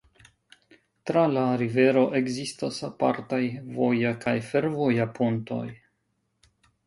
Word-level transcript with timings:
Tra 1.09 1.25
la 1.33 1.43
rivero 1.63 2.01
ekzistas 2.19 2.79
apartaj 2.87 3.41
voja 3.77 4.15
kaj 4.25 4.35
fervoja 4.49 5.09
pontoj. 5.19 5.65